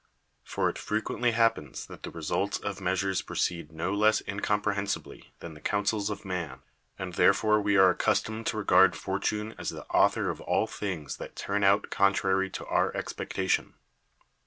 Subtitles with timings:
[0.43, 5.53] For it fre quently happens that the results of measures proceed no k'ss incomprehcnsilily than
[5.53, 6.61] the coun sels of man;
[6.97, 11.35] and therefore we are accustomed to regard fortune as the author of all things that
[11.35, 13.75] turn out contrary to our expectation.